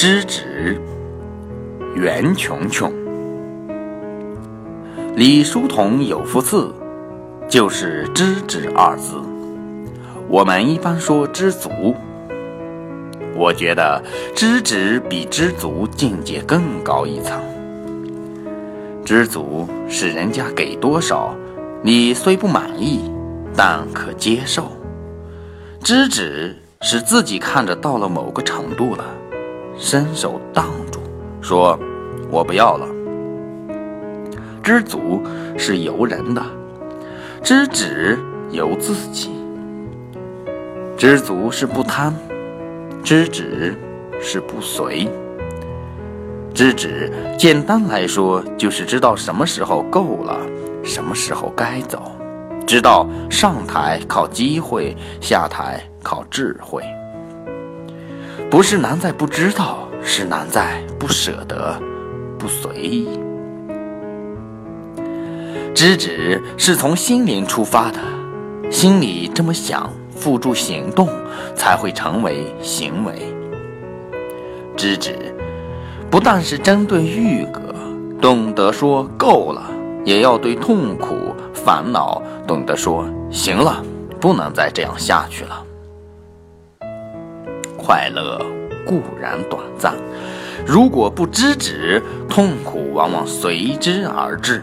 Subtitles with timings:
[0.00, 0.80] 知止，
[1.96, 2.92] 袁琼琼。
[5.16, 6.72] 李叔同有幅字，
[7.48, 9.16] 就是“知止”二字。
[10.28, 11.96] 我们一般说知足，
[13.34, 14.00] 我觉得
[14.36, 17.42] 知止比知足境界更高一层。
[19.04, 21.34] 知足是人家给多少，
[21.82, 23.10] 你虽不满意，
[23.56, 24.62] 但可接受；
[25.82, 29.04] 知止是自己看着到了某个程度了，
[29.78, 31.00] 伸手挡住，
[31.40, 31.78] 说
[32.30, 32.86] ：“我不要了。”
[34.62, 35.22] 知足
[35.56, 36.42] 是由人的，
[37.42, 38.18] 知止
[38.50, 39.30] 由自己。
[40.96, 42.12] 知足是不贪，
[43.04, 43.74] 知止
[44.20, 45.08] 是不随。
[46.52, 50.36] 知止，简单来说就是知道什么时候够了，
[50.82, 52.10] 什么时候该走，
[52.66, 56.82] 知道上台靠机会，下台靠智慧。
[58.50, 61.78] 不是难在不知道，是难在不舍得，
[62.38, 63.20] 不随意。
[65.74, 67.98] 知止是从心灵出发的，
[68.70, 71.10] 心里这么想，付诸行动，
[71.54, 73.34] 才会成为行为。
[74.76, 75.14] 知止。
[76.10, 77.60] 不但是针对欲格，
[78.18, 79.70] 懂得说够了，
[80.06, 83.84] 也要对痛苦、烦恼懂得说行了，
[84.18, 85.62] 不能再这样下去了。
[87.88, 88.38] 快乐
[88.84, 89.94] 固然短暂，
[90.66, 94.62] 如果不知止，痛苦往往随之而至。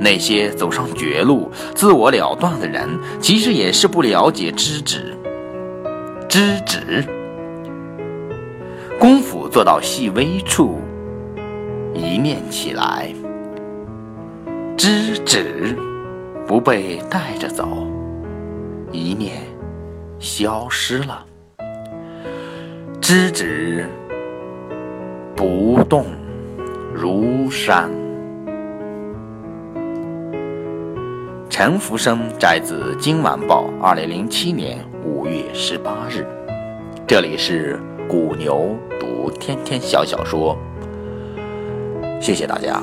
[0.00, 2.88] 那些走上绝路、自我了断的人，
[3.20, 5.16] 其实也是不了解知止。
[6.28, 7.04] 知止。
[8.98, 10.80] 功夫做到细微处，
[11.94, 13.14] 一念起来，
[14.76, 15.78] 知止
[16.48, 17.86] 不被带着走，
[18.90, 19.36] 一念
[20.18, 21.24] 消失了，
[23.08, 23.88] 知止
[25.36, 26.06] 不动
[26.92, 27.88] 如山。
[31.48, 36.26] 陈福生摘自《今晚报》二零零七年五月十八日，
[37.06, 37.78] 这里是。
[38.08, 40.58] 古牛读天天小小说，
[42.20, 42.82] 谢谢大家。